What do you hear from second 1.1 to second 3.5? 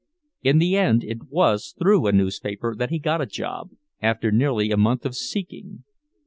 was through a newspaper that he got a